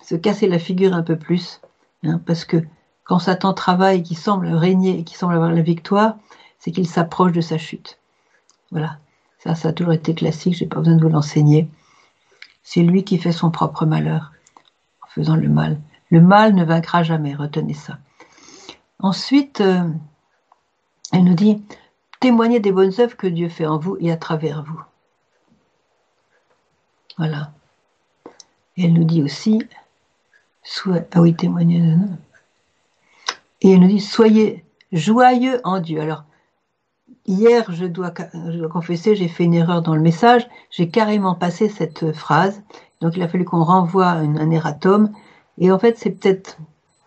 [0.02, 1.62] se casser la figure un peu plus.
[2.04, 2.58] Hein, parce que
[3.04, 6.18] quand Satan travaille, qui semble régner et qui semble avoir la victoire,
[6.60, 8.00] c'est qu'il s'approche de sa chute.
[8.72, 8.98] Voilà.
[9.40, 11.70] Ça, ça a toujours été classique, j'ai pas besoin de vous l'enseigner.
[12.64, 14.32] C'est lui qui fait son propre malheur
[15.02, 15.80] en faisant le mal.
[16.10, 17.98] Le mal ne vaincra jamais, retenez ça.
[19.00, 19.90] Ensuite, euh,
[21.12, 21.62] elle nous dit
[22.22, 24.82] témoignez des bonnes œuvres que Dieu fait en vous et à travers vous.
[27.18, 27.52] Voilà.
[28.78, 29.62] Et elle nous dit aussi,
[30.88, 31.96] ah oui, témoignez.
[33.62, 36.02] Et elle nous dit, soyez joyeux en Dieu.
[36.02, 36.24] Alors,
[37.26, 40.48] hier, je dois, je dois confesser, j'ai fait une erreur dans le message.
[40.70, 42.62] J'ai carrément passé cette phrase.
[43.02, 45.12] Donc, il a fallu qu'on renvoie un, un erratum.
[45.58, 46.58] Et en fait, c'est peut-être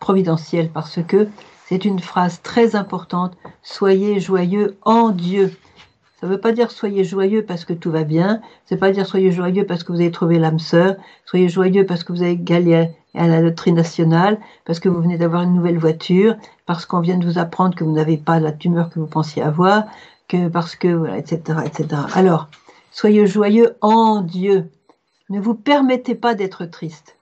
[0.01, 1.29] providentiel parce que
[1.67, 3.37] c'est une phrase très importante.
[3.63, 5.57] Soyez joyeux en Dieu.
[6.21, 8.41] Ça ne veut pas dire soyez joyeux parce que tout va bien.
[8.65, 10.95] Ça ne veut pas dire soyez joyeux parce que vous avez trouvé l'âme sœur.
[11.25, 15.19] Soyez joyeux parce que vous avez gagné à la loterie nationale, parce que vous venez
[15.19, 18.53] d'avoir une nouvelle voiture, parce qu'on vient de vous apprendre que vous n'avez pas la
[18.53, 19.85] tumeur que vous pensiez avoir,
[20.53, 21.99] parce que etc..
[22.15, 22.49] Alors,
[22.91, 24.71] soyez joyeux en Dieu.
[25.29, 27.17] Ne vous permettez pas d'être triste.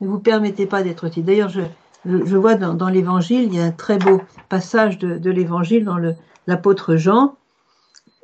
[0.00, 1.26] Ne vous permettez pas d'être triste.
[1.26, 1.62] D'ailleurs, je,
[2.04, 5.98] je, vois dans, l'Évangile, il y a un très beau passage de, l'Évangile dans
[6.46, 7.36] l'apôtre Jean,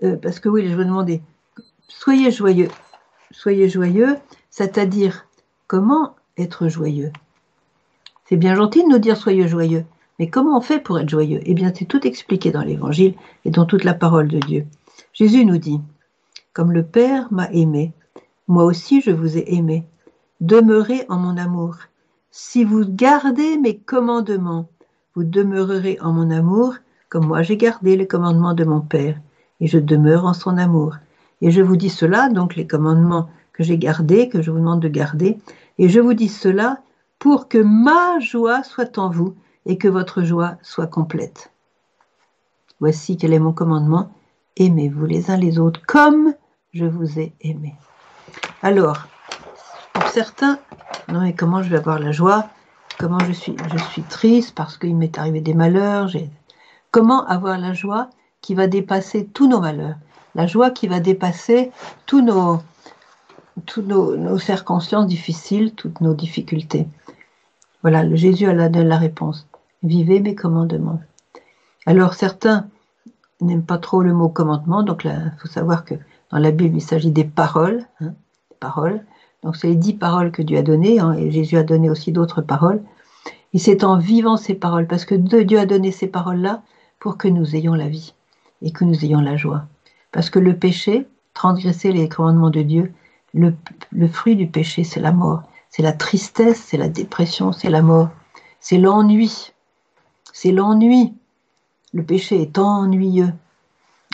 [0.03, 1.22] euh, parce que oui, je vous demander,
[1.88, 2.68] soyez joyeux,
[3.31, 4.16] soyez joyeux,
[4.50, 5.26] c'est-à-dire
[5.66, 7.12] comment être joyeux.
[8.27, 9.85] C'est bien gentil de nous dire soyez joyeux,
[10.19, 11.40] mais comment on fait pour être joyeux?
[11.45, 13.14] Eh bien, c'est tout expliqué dans l'Évangile
[13.45, 14.66] et dans toute la parole de Dieu.
[15.12, 15.81] Jésus nous dit,
[16.53, 17.93] comme le Père m'a aimé,
[18.47, 19.85] moi aussi je vous ai aimé.
[20.40, 21.77] Demeurez en mon amour.
[22.31, 24.69] Si vous gardez mes commandements,
[25.14, 26.75] vous demeurerez en mon amour,
[27.09, 29.19] comme moi j'ai gardé les commandements de mon Père,
[29.61, 30.97] et je demeure en son amour.
[31.40, 34.81] Et je vous dis cela, donc les commandements que j'ai gardés, que je vous demande
[34.81, 35.38] de garder,
[35.81, 36.83] et je vous dis cela
[37.19, 41.53] pour que ma joie soit en vous et que votre joie soit complète.
[42.81, 44.11] Voici quel est mon commandement,
[44.57, 46.35] aimez-vous les uns les autres comme
[46.75, 47.75] je vous ai aimé.
[48.62, 49.07] Alors,
[49.95, 50.59] pour certains,
[51.09, 52.51] non mais comment je vais avoir la joie?
[52.99, 56.11] Comment je suis, je suis triste parce qu'il m'est arrivé des malheurs.
[56.90, 58.11] Comment avoir la joie
[58.43, 59.97] qui va dépasser tous nos malheurs?
[60.35, 61.73] La joie qui va dépasser
[62.05, 62.61] tous nos,
[63.66, 66.87] tous nos, nos circonstances difficiles, toutes nos difficultés.
[67.83, 69.46] Voilà, le Jésus a la, la réponse.
[69.83, 71.01] Vivez mes commandements.
[71.87, 72.66] Alors certains
[73.40, 75.94] n'aiment pas trop le mot commandement, donc il faut savoir que
[76.31, 78.12] dans la Bible, il s'agit des paroles, hein,
[78.61, 79.05] paroles.
[79.42, 82.12] Donc c'est les dix paroles que Dieu a données, hein, et Jésus a donné aussi
[82.12, 82.83] d'autres paroles.
[83.53, 86.62] Et c'est en vivant ces paroles, parce que Dieu a donné ces paroles-là
[87.01, 88.14] pour que nous ayons la vie
[88.62, 89.64] et que nous ayons la joie.
[90.12, 92.92] Parce que le péché, transgresser les commandements de Dieu,
[93.35, 97.83] le, fruit du péché, c'est la mort, c'est la tristesse, c'est la dépression, c'est la
[97.83, 98.09] mort,
[98.61, 99.53] c'est l'ennui.
[100.33, 101.14] C'est l'ennui.
[101.93, 103.33] Le péché est ennuyeux.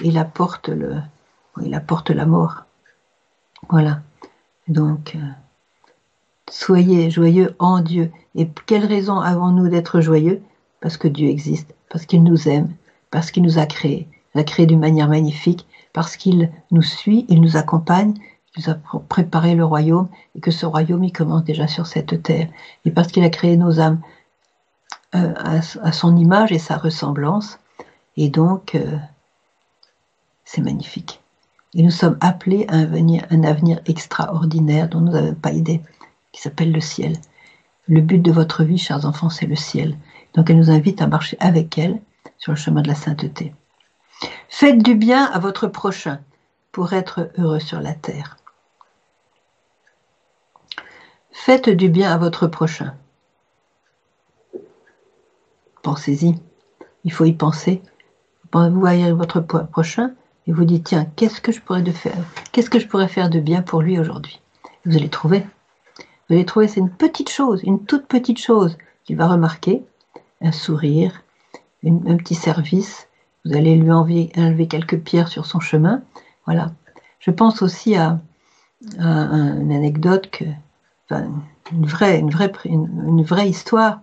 [0.03, 0.97] Il apporte, le,
[1.63, 2.65] il apporte la mort.
[3.69, 4.01] Voilà.
[4.69, 5.29] Donc, euh,
[6.51, 8.11] soyez joyeux en Dieu.
[8.35, 10.43] Et quelle raison avons-nous d'être joyeux?
[10.81, 12.75] Parce que Dieu existe, parce qu'il nous aime,
[13.11, 14.09] parce qu'il nous a créés.
[14.35, 18.15] Il a créé d'une manière magnifique, parce qu'il nous suit, il nous accompagne,
[18.57, 18.75] nous a
[19.09, 22.49] préparé le royaume, et que ce royaume, il commence déjà sur cette terre.
[22.85, 24.01] Et parce qu'il a créé nos âmes
[25.15, 25.35] euh,
[25.83, 27.59] à, son image et sa ressemblance.
[28.17, 28.97] Et donc, euh,
[30.45, 31.21] c'est magnifique.
[31.75, 35.83] Et nous sommes appelés à un avenir extraordinaire dont nous n'avons pas idée,
[36.33, 37.17] qui s'appelle le ciel.
[37.89, 39.97] Le but de votre vie, chers enfants, c'est le ciel.
[40.35, 42.01] Donc elle nous invite à marcher avec elle
[42.39, 43.55] sur le chemin de la sainteté.
[44.49, 46.21] Faites du bien à votre prochain
[46.73, 48.37] pour être heureux sur la terre.
[51.39, 52.95] Faites du bien à votre prochain.
[55.83, 56.35] Pensez-y.
[57.05, 57.83] Il faut y penser.
[58.53, 60.13] Vous voyez votre prochain,
[60.49, 62.17] et vous dites tiens, qu'est-ce que je pourrais faire?
[62.51, 64.41] Qu'est-ce que je pourrais faire de bien pour lui aujourd'hui?
[64.87, 65.47] Vous allez trouver.
[66.29, 69.85] Vous allez trouver, c'est une petite chose, une toute petite chose qu'il va remarquer,
[70.41, 71.23] un sourire,
[71.85, 73.09] un petit service.
[73.45, 76.03] Vous allez lui enlever, quelques pierres sur son chemin.
[76.47, 76.73] Voilà.
[77.21, 78.19] Je pense aussi à,
[78.99, 80.45] une anecdote que,
[81.11, 84.01] une vraie, une vraie, une vraie histoire.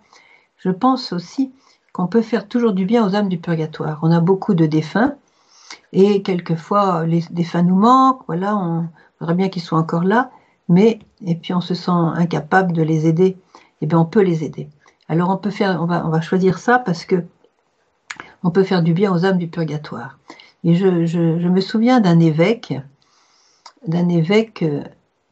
[0.58, 1.52] Je pense aussi
[1.92, 4.00] qu'on peut faire toujours du bien aux âmes du purgatoire.
[4.02, 5.16] On a beaucoup de défunts
[5.92, 8.88] et quelquefois, les défunts nous manquent, voilà, on
[9.20, 10.32] voudrait bien qu'ils soient encore là,
[10.70, 13.38] mais, et puis on se sent incapable de les aider.
[13.82, 14.70] Eh bien, on peut les aider.
[15.08, 17.24] Alors, on peut faire, on va, on va choisir ça parce que
[18.44, 20.18] on peut faire du bien aux âmes du purgatoire.
[20.64, 22.74] Et je, je, me souviens d'un évêque,
[23.88, 24.66] d'un évêque,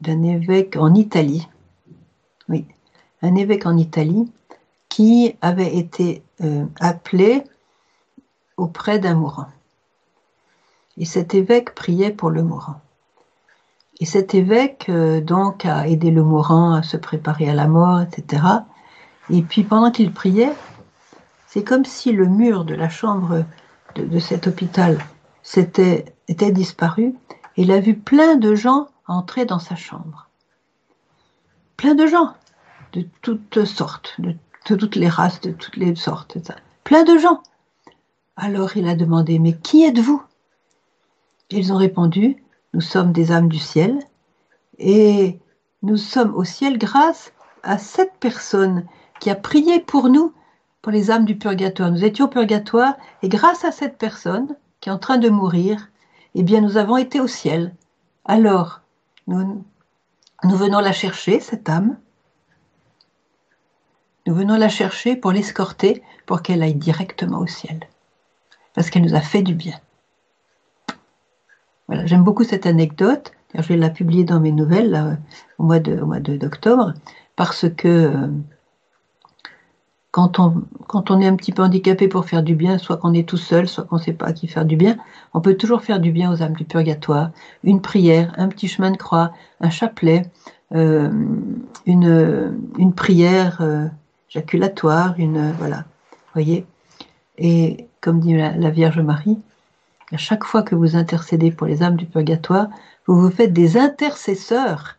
[0.02, 1.48] d'un évêque en Italie.
[2.50, 2.66] Oui,
[3.22, 4.32] un évêque en Italie
[4.90, 7.44] qui avait été euh, appelé
[8.58, 9.48] auprès d'un mourant.
[10.98, 12.82] Et cet évêque priait pour le mourant.
[14.00, 18.02] Et cet évêque, euh, donc, a aidé le mourant à se préparer à la mort,
[18.02, 18.44] etc.
[19.30, 20.54] Et puis, pendant qu'il priait,
[21.48, 23.46] c'est comme si le mur de la chambre
[23.96, 24.98] de, cet hôpital
[25.56, 27.14] était, disparu.
[27.58, 30.30] Et il a vu plein de gens entrer dans sa chambre.
[31.82, 32.36] Plein de gens,
[32.94, 36.38] de toutes sortes, de, toutes les races, de toutes les sortes.
[36.84, 37.42] Plein de gens.
[38.36, 40.22] Alors il a demandé, mais qui êtes-vous?
[41.50, 42.44] Ils ont répondu,
[42.76, 43.98] nous sommes des âmes du ciel
[44.78, 45.40] et
[45.82, 48.86] nous sommes au ciel grâce à cette personne
[49.20, 50.34] qui a prié pour nous,
[50.84, 51.90] pour les âmes du purgatoire.
[51.90, 55.90] Nous étions au purgatoire et grâce à cette personne qui est en train de mourir,
[56.36, 57.74] eh bien nous avons été au ciel.
[58.26, 58.82] Alors,
[59.26, 59.64] nous,
[60.44, 61.98] nous venons la chercher, cette âme.
[64.28, 67.80] Nous venons la chercher pour l'escorter, pour qu'elle aille directement au ciel.
[68.74, 69.80] Parce qu'elle nous a fait du bien
[72.06, 73.32] j'aime beaucoup cette anecdote.
[73.54, 75.18] Je vais la publier dans mes nouvelles
[75.58, 76.94] au mois d'octobre,
[77.36, 78.28] parce que euh,
[80.12, 83.38] quand on, est un petit peu handicapé pour faire du bien, soit qu'on est tout
[83.38, 84.98] seul, soit qu'on ne sait pas à qui faire du bien,
[85.34, 87.32] on peut toujours faire du bien aux âmes du purgatoire.
[87.64, 90.24] Une prière, un petit chemin de croix, un chapelet,
[90.74, 91.10] euh,
[91.86, 93.88] une, prière euh,
[94.28, 95.86] jaculatoire, une voilà,
[96.34, 96.66] voyez.
[97.38, 99.40] Et comme dit la Vierge Marie,
[100.12, 102.68] à chaque fois que vous intercédez pour les âmes du purgatoire,
[103.08, 104.98] vous vous faites des intercesseurs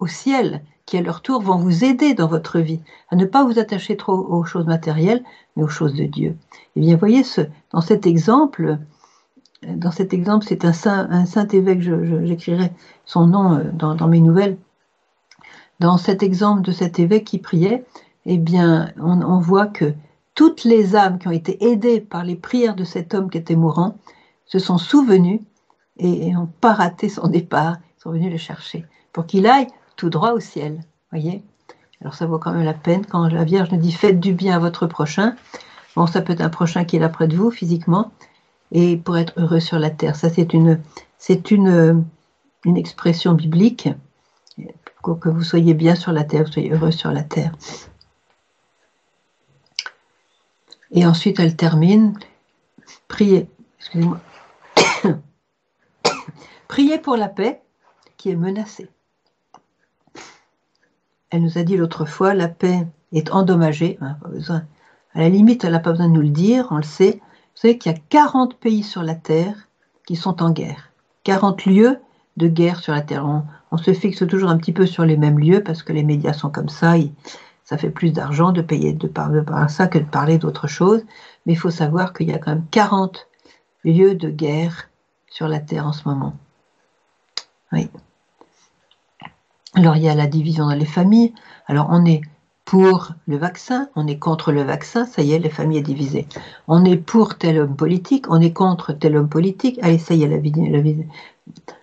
[0.00, 3.44] au ciel qui, à leur tour, vont vous aider dans votre vie, à ne pas
[3.44, 5.22] vous attacher trop aux choses matérielles,
[5.56, 6.30] mais aux choses de Dieu.
[6.30, 6.36] Et
[6.76, 7.42] eh bien, voyez, ce,
[7.72, 8.78] dans cet exemple,
[9.66, 12.72] dans cet exemple, c'est un saint, évêque, j'écrirai
[13.04, 14.56] son nom euh, dans, mes nouvelles.
[15.80, 17.84] Dans cet exemple de cet évêque qui priait,
[18.26, 19.94] eh bien, on, voit que
[20.34, 23.56] toutes les âmes qui ont été aidées par les prières de cet homme qui était
[23.56, 23.96] mourant
[24.46, 25.40] se sont souvenues
[25.98, 29.66] et n'ont pas raté son départ, sont venus le chercher pour qu'il aille
[30.02, 30.80] tout droit au ciel.
[31.12, 31.44] Voyez?
[32.00, 34.56] Alors ça vaut quand même la peine quand la Vierge nous dit faites du bien
[34.56, 35.36] à votre prochain.
[35.94, 38.10] Bon, ça peut être un prochain qui est là près de vous physiquement
[38.72, 40.16] et pour être heureux sur la terre.
[40.16, 40.80] Ça, c'est une,
[41.18, 42.04] c'est une,
[42.64, 43.90] une expression biblique.
[45.04, 47.52] Que vous soyez bien sur la terre, vous soyez heureux sur la terre.
[50.90, 52.18] Et ensuite, elle termine,
[53.06, 54.20] priez, excusez-moi,
[56.68, 57.62] priez pour la paix
[58.16, 58.88] qui est menacée.
[61.32, 63.98] Elle nous a dit l'autre fois, la paix est endommagée.
[65.14, 67.20] À la limite, elle n'a pas besoin de nous le dire, on le sait.
[67.22, 69.68] Vous savez qu'il y a 40 pays sur la Terre
[70.06, 70.90] qui sont en guerre.
[71.24, 71.98] 40 lieux
[72.36, 73.26] de guerre sur la Terre.
[73.70, 76.34] On, se fixe toujours un petit peu sur les mêmes lieux parce que les médias
[76.34, 76.96] sont comme ça
[77.64, 81.02] ça fait plus d'argent de payer de parler par ça que de parler d'autre chose.
[81.46, 83.26] Mais il faut savoir qu'il y a quand même 40
[83.84, 84.90] lieux de guerre
[85.30, 86.36] sur la Terre en ce moment.
[87.72, 87.88] Oui.
[89.74, 91.34] Alors il y a la division dans les familles.
[91.66, 92.22] Alors on est
[92.64, 96.26] pour le vaccin, on est contre le vaccin, ça y est, les familles est divisée.
[96.68, 100.22] On est pour tel homme politique, on est contre tel homme politique, allez, ça y
[100.22, 101.04] est, la vie.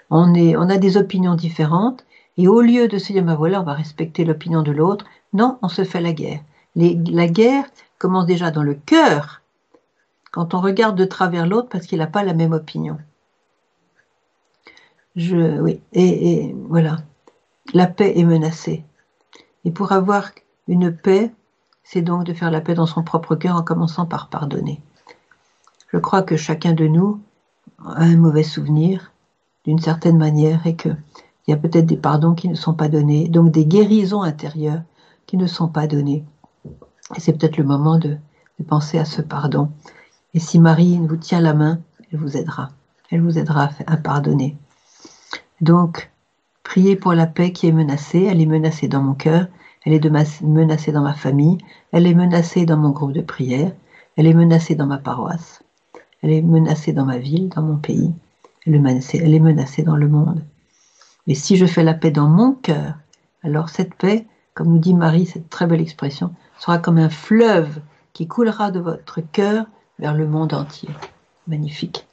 [0.10, 2.06] On, est, on a des opinions différentes,
[2.38, 5.60] et au lieu de se dire, ben voilà, on va respecter l'opinion de l'autre, non,
[5.62, 6.39] on se fait la guerre.
[6.75, 7.65] la guerre
[7.97, 9.41] commence déjà dans le cœur,
[10.32, 12.97] quand on regarde de travers l'autre parce qu'il n'a pas la même opinion.
[15.15, 16.97] Je, oui, et, voilà,
[17.73, 18.84] la paix est menacée.
[19.65, 20.32] Et pour avoir
[20.67, 21.32] une paix,
[21.84, 24.82] c'est donc de faire la paix dans son propre cœur en commençant par pardonner.
[25.91, 27.19] Je crois que chacun de nous
[27.84, 29.12] a un mauvais souvenir
[29.65, 30.97] d'une certaine manière et qu'il
[31.47, 34.82] y a peut-être des pardons qui ne sont pas donnés, donc des guérisons intérieures
[35.25, 36.23] qui ne sont pas données.
[37.15, 38.17] Et c'est peut-être le moment de,
[38.67, 39.71] penser à ce pardon.
[40.34, 41.79] Et si Marie vous tient la main,
[42.12, 42.69] elle vous aidera.
[43.10, 44.58] Elle vous aidera à pardonner.
[45.62, 46.12] Donc,
[46.69, 48.27] priez pour la paix qui est menacée.
[48.29, 49.47] Elle est menacée dans mon cœur.
[49.84, 51.58] Elle est menacée dans ma famille.
[51.91, 53.71] Elle est menacée dans mon groupe de prière.
[54.15, 55.63] Elle est menacée dans ma paroisse.
[56.21, 58.13] Elle est menacée dans ma ville, dans mon pays.
[58.67, 60.43] Elle est menacée, elle est menacée dans le monde.
[61.25, 62.93] Mais si je fais la paix dans mon cœur,
[63.41, 67.79] alors cette paix, comme nous dit Marie, cette très belle expression, sera comme un fleuve
[68.13, 69.65] qui coulera de votre cœur
[69.97, 70.89] vers le monde entier.
[71.47, 72.05] Magnifique.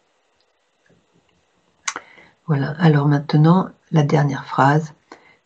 [2.47, 4.95] Voilà, alors maintenant, la dernière phrase.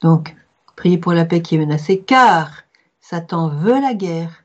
[0.00, 0.35] Donc,
[0.76, 2.62] priez pour la paix qui est menacée, car
[3.00, 4.44] Satan veut la guerre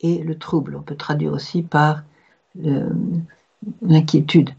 [0.00, 0.76] et le trouble.
[0.76, 2.02] On peut traduire aussi par
[2.64, 2.90] euh,
[3.80, 4.50] l'inquiétude.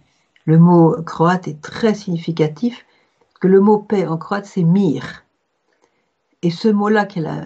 [0.45, 2.85] Le mot croate est très significatif,
[3.39, 5.23] que le mot paix en croate, c'est mir.
[6.41, 7.43] Et ce mot-là qu'elle a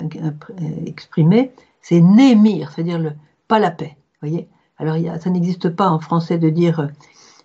[0.85, 3.13] exprimé, c'est némir, c'est-à-dire le,
[3.47, 3.95] pas la paix.
[4.21, 6.89] Voyez Alors, ça n'existe pas en français de dire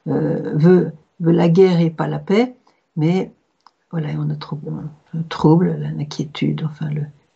[0.09, 2.55] euh, veut, la guerre et pas la paix,
[2.97, 3.33] mais
[3.93, 6.89] voilà, on a trouble, le trouble, l'inquiétude, enfin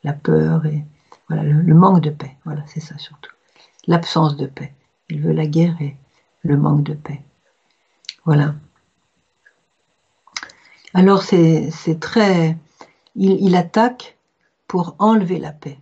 [0.03, 0.85] la peur et
[1.29, 2.37] voilà le, manque de paix.
[2.45, 3.33] Voilà, c'est ça surtout.
[3.87, 4.73] L'absence de paix.
[5.11, 5.97] Il veut la guerre et
[6.43, 7.21] le manque de paix.
[8.25, 8.55] Voilà.
[10.95, 12.57] Alors c'est très
[13.17, 14.17] il, attaque
[14.67, 15.79] pour enlever la paix.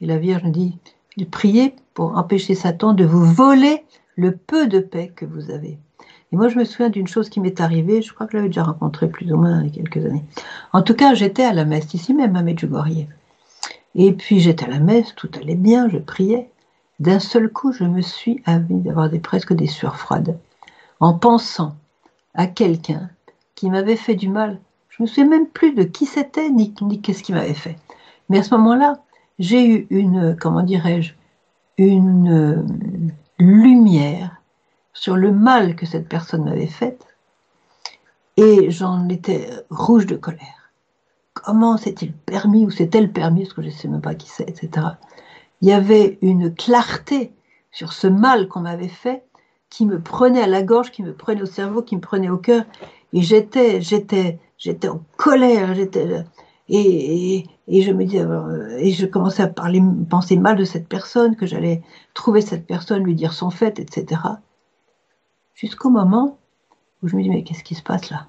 [0.00, 0.78] Et la Vierge dit,
[1.16, 3.84] il priez pour empêcher Satan de vous voler
[4.16, 5.78] le peu de paix que vous avez.
[6.32, 8.48] Et moi, je me souviens d'une chose qui m'est arrivée, je crois que je l'avais
[8.48, 10.24] déjà rencontrée plus ou moins il y a quelques années.
[10.72, 13.06] En tout cas, j'étais à la messe, ici même à Medjugorje.
[13.96, 16.48] Et puis j'étais à la messe, tout allait bien, je priais.
[17.00, 20.38] D'un seul coup, je me suis envie d'avoir presque des sueurs froides,
[21.00, 21.74] en pensant
[22.34, 23.10] à quelqu'un
[23.56, 24.58] qui m'avait fait du mal
[25.00, 27.76] je me souviens même plus de qui c'était ni, ni qu'est-ce qu'il m'avait fait.
[28.28, 29.00] Mais à ce moment-là,
[29.38, 31.14] j'ai eu une, comment dirais-je,
[31.78, 32.62] une euh,
[33.38, 34.39] lumière
[34.92, 36.98] sur le mal que cette personne m'avait fait
[38.36, 40.72] et j'en étais rouge de colère.
[41.34, 44.48] Comment s'est-il permis ou s'est-elle permis, parce que je ne sais même pas qui c'est,
[44.48, 44.86] etc.
[45.60, 47.32] Il y avait une clarté
[47.70, 49.24] sur ce mal qu'on m'avait fait
[49.68, 52.38] qui me prenait à la gorge, qui me prenait au cerveau, qui me prenait au
[52.38, 52.64] cœur.
[53.12, 56.24] Et j'étais, j'étais, j'étais en colère, j'étais
[56.72, 60.88] et, et, je me disais euh, et je commençais à parler, penser mal de cette
[60.88, 61.82] personne, que j'allais
[62.14, 64.20] trouver cette personne, lui dire son fait, etc.
[65.60, 66.38] Jusqu'au moment
[67.02, 68.28] où je me dis mais qu'est-ce qui se passe là?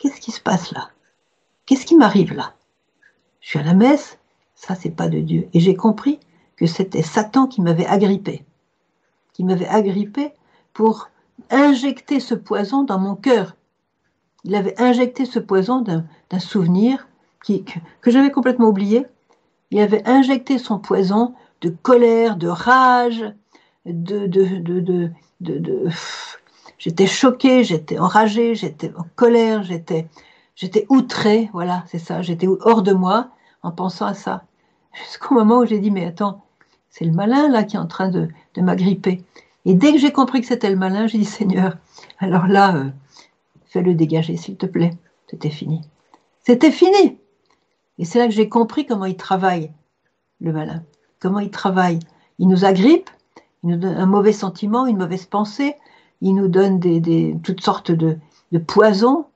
[0.00, 0.88] Qu'est-ce qui se passe là?
[1.66, 2.54] Qu'est-ce qui m'arrive là?
[3.40, 4.18] Je suis à la messe,
[4.54, 5.50] ça c'est pas de Dieu.
[5.52, 6.18] Et j'ai compris
[6.56, 8.42] que c'était Satan qui m'avait agrippé,
[9.34, 10.32] qui m'avait agrippé
[10.72, 11.10] pour
[11.50, 13.54] injecter ce poison dans mon cœur.
[14.44, 17.06] Il avait injecté ce poison d'un souvenir
[17.44, 17.64] qui,
[18.00, 19.04] que, j'avais complètement oublié.
[19.72, 23.30] Il avait injecté son poison de colère, de rage,
[23.84, 25.90] de, de, de, de
[26.78, 30.06] j'étais choquée, j'étais enragée, j'étais en colère, j'étais,
[30.54, 33.30] j'étais outrée, voilà, c'est ça, j'étais hors de moi
[33.62, 34.44] en pensant à ça.
[34.92, 36.44] Jusqu'au moment où j'ai dit, mais attends,
[36.90, 39.22] c'est le malin là qui est en train de, de m'agripper.
[39.64, 41.76] Et dès que j'ai compris que c'était le malin, j'ai dit, Seigneur,
[42.18, 42.90] alors là, euh,
[43.66, 44.96] fais-le dégager, s'il te plaît.
[45.28, 45.82] C'était fini.
[46.44, 47.18] C'était fini.
[47.98, 49.72] Et c'est là que j'ai compris comment il travaille,
[50.40, 50.84] le malin.
[51.20, 51.98] Comment il travaille.
[52.38, 53.10] Il nous agrippe,
[53.64, 55.74] il nous donne un mauvais sentiment, une mauvaise pensée,
[56.20, 56.80] il nous donne
[57.42, 58.18] toutes sortes de,
[58.66, 59.26] poisons.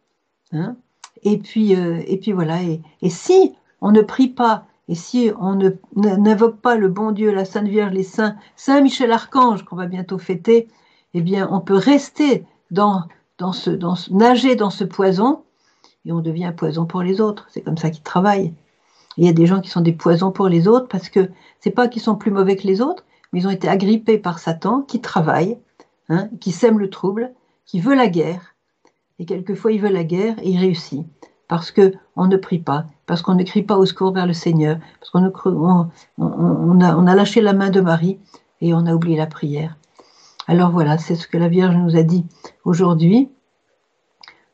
[0.52, 0.76] Hein.
[1.22, 2.58] et, puis, euh, et puis voilà.
[2.62, 5.58] Et, si on ne prie pas, et si on
[5.94, 9.86] n'invoque pas le bon Dieu, la Sainte Vierge, les saints, Saint Michel Archange qu'on va
[9.86, 10.68] bientôt fêter,
[11.14, 13.04] eh bien, on peut rester dans,
[13.38, 15.42] dans ce, dans nager dans ce poison,
[16.06, 17.46] et on devient poison pour les autres.
[17.50, 18.54] C'est comme ça qu'ils travaillent.
[19.16, 21.70] Il y a des gens qui sont des poisons pour les autres parce que c'est
[21.70, 24.82] pas qu'ils sont plus mauvais que les autres, mais ils ont été agrippés par Satan
[24.82, 25.58] qui travaille
[26.12, 27.30] Hein, qui sème le trouble,
[27.66, 28.56] qui veut la guerre.
[29.20, 31.06] Et quelquefois, il veut la guerre et il réussit.
[31.46, 34.32] Parce que on ne prie pas, parce qu'on ne crie pas au secours vers le
[34.32, 35.88] Seigneur, parce qu'on
[36.18, 38.18] on, a, lâché la main de Marie
[38.60, 39.76] et on a oublié la prière.
[40.48, 42.26] Alors voilà, c'est ce que la Vierge nous a dit
[42.64, 43.28] aujourd'hui,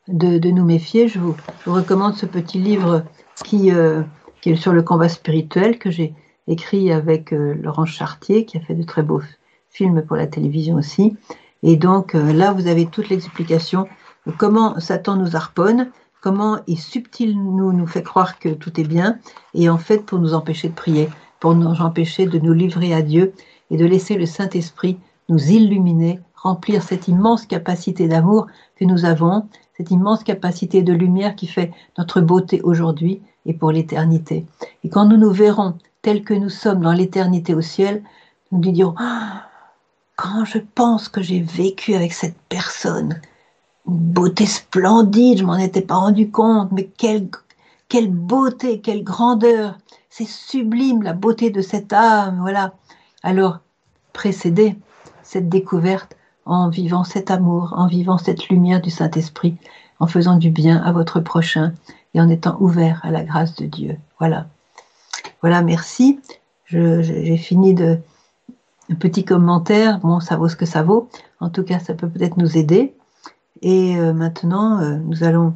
[0.07, 1.07] de, nous méfier.
[1.07, 1.35] Je vous,
[1.65, 3.03] recommande ce petit livre
[3.45, 4.03] qui, euh,
[4.41, 6.13] qui, est sur le combat spirituel que j'ai
[6.47, 9.21] écrit avec euh, Laurent Chartier, qui a fait de très beaux
[9.69, 11.15] films pour la télévision aussi.
[11.63, 13.87] Et donc euh, là, vous avez toute l'explication
[14.25, 15.89] de comment Satan nous harponne,
[16.21, 19.19] comment il subtil nous, nous fait croire que tout est bien,
[19.53, 23.01] et en fait pour nous empêcher de prier, pour nous empêcher de nous livrer à
[23.01, 23.33] Dieu
[23.71, 24.97] et de laisser le Saint-Esprit
[25.29, 28.47] nous illuminer, remplir cette immense capacité d'amour
[28.77, 33.71] que nous avons, cette immense capacité de lumière qui fait notre beauté aujourd'hui et pour
[33.71, 34.45] l'éternité.
[34.83, 38.03] Et quand nous nous verrons tels que nous sommes dans l'éternité au ciel,
[38.51, 39.46] nous nous dirons ah,
[40.17, 43.21] quand je pense que j'ai vécu avec cette personne,
[43.87, 47.29] une beauté splendide, je m'en étais pas rendu compte, mais quelle,
[47.87, 49.77] quelle beauté, quelle grandeur,
[50.09, 52.73] c'est sublime la beauté de cette âme, voilà.
[53.23, 53.59] Alors,
[54.11, 54.75] précédez
[55.21, 59.55] cette découverte en vivant cet amour, en vivant cette lumière du Saint-Esprit,
[59.99, 61.73] en faisant du bien à votre prochain
[62.15, 63.97] et en étant ouvert à la grâce de Dieu.
[64.17, 64.47] Voilà.
[65.41, 66.19] Voilà, merci.
[66.65, 67.99] J'ai fini de,
[68.89, 71.09] un petit commentaire, bon, ça vaut ce que ça vaut.
[71.39, 72.95] En tout cas, ça peut peut-être nous aider.
[73.61, 75.53] Et euh, maintenant, euh, nous allons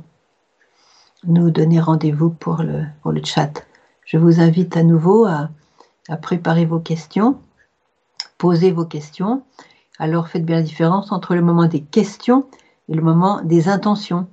[1.25, 3.65] nous donner rendez-vous pour le, pour le chat.
[4.05, 5.49] Je vous invite à nouveau à,
[6.21, 7.37] préparer vos questions,
[8.37, 9.43] poser vos questions.
[9.97, 12.45] Alors faites bien la différence entre le moment des questions
[12.89, 14.27] et le moment des intentions.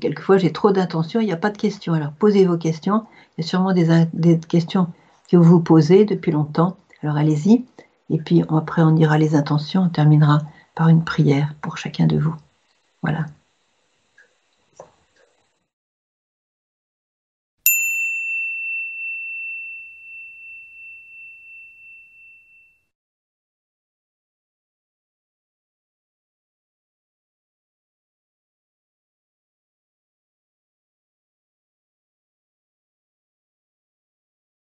[0.00, 1.92] Quelquefois j'ai trop d'intentions, il n'y a pas de questions.
[1.92, 3.04] Alors posez vos questions.
[3.36, 4.86] Il y a sûrement des, des questions
[5.28, 6.76] que vous vous posez depuis longtemps.
[7.02, 7.64] Alors allez-y.
[8.10, 10.40] Et puis après, on ira les intentions, on terminera
[10.74, 12.34] par une prière pour chacun de vous.
[13.02, 13.26] Voilà.